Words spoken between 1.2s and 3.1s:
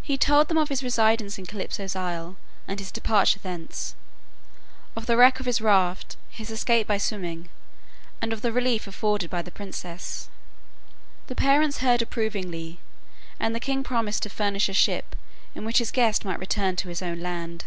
in Calypso's isle and his